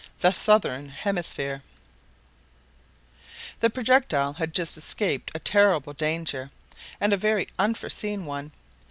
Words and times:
THE 0.21 0.31
SOUTHERN 0.31 0.89
HEMISPHERE 0.89 1.61
The 3.59 3.69
projectile 3.69 4.33
had 4.33 4.51
just 4.51 4.75
escaped 4.75 5.29
a 5.35 5.39
terrible 5.39 5.93
danger, 5.93 6.49
and 6.99 7.13
a 7.13 7.17
very 7.17 7.47
unforseen 7.59 8.25
one. 8.25 8.51